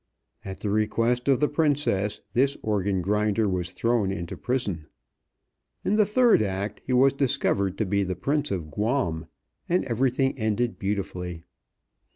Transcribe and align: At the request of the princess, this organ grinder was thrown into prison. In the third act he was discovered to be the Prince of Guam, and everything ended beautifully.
At 0.43 0.61
the 0.61 0.71
request 0.71 1.27
of 1.27 1.39
the 1.39 1.47
princess, 1.47 2.21
this 2.33 2.57
organ 2.63 3.03
grinder 3.03 3.47
was 3.47 3.69
thrown 3.69 4.11
into 4.11 4.35
prison. 4.35 4.87
In 5.85 5.95
the 5.95 6.07
third 6.07 6.41
act 6.41 6.81
he 6.83 6.93
was 6.93 7.13
discovered 7.13 7.77
to 7.77 7.85
be 7.85 8.01
the 8.03 8.15
Prince 8.15 8.49
of 8.49 8.71
Guam, 8.71 9.27
and 9.69 9.85
everything 9.85 10.39
ended 10.39 10.79
beautifully. 10.79 11.43